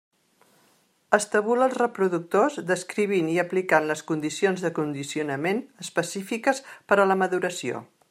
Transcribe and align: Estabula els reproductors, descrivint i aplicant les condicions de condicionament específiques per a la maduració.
Estabula 1.17 1.67
els 1.71 1.75
reproductors, 1.81 2.57
descrivint 2.71 3.29
i 3.35 3.37
aplicant 3.45 3.87
les 3.93 4.03
condicions 4.13 4.67
de 4.67 4.75
condicionament 4.81 5.65
específiques 5.87 6.67
per 6.89 7.03
a 7.05 7.11
la 7.13 7.25
maduració. 7.25 7.89